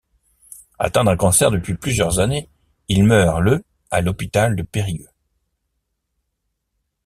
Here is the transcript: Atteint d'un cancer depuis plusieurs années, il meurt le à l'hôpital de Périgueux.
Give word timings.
Atteint 0.79 1.03
d'un 1.03 1.15
cancer 1.15 1.51
depuis 1.51 1.75
plusieurs 1.75 2.17
années, 2.17 2.49
il 2.87 3.03
meurt 3.03 3.39
le 3.39 3.63
à 3.91 4.01
l'hôpital 4.01 4.55
de 4.55 4.63
Périgueux. 4.63 5.11